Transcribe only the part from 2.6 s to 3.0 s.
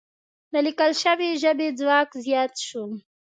شو.